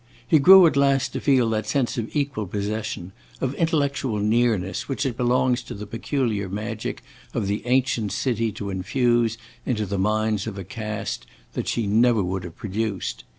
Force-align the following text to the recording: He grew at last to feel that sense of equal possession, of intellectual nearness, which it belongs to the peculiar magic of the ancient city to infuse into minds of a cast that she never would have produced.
He 0.27 0.39
grew 0.39 0.65
at 0.65 0.75
last 0.75 1.13
to 1.13 1.21
feel 1.21 1.47
that 1.51 1.67
sense 1.67 1.95
of 1.95 2.09
equal 2.15 2.47
possession, 2.47 3.11
of 3.39 3.53
intellectual 3.53 4.17
nearness, 4.19 4.89
which 4.89 5.05
it 5.05 5.15
belongs 5.15 5.61
to 5.61 5.75
the 5.75 5.85
peculiar 5.85 6.49
magic 6.49 7.03
of 7.35 7.45
the 7.45 7.61
ancient 7.67 8.11
city 8.11 8.51
to 8.53 8.71
infuse 8.71 9.37
into 9.63 9.95
minds 9.99 10.47
of 10.47 10.57
a 10.57 10.63
cast 10.63 11.27
that 11.53 11.67
she 11.67 11.85
never 11.85 12.23
would 12.23 12.43
have 12.45 12.55
produced. 12.55 13.25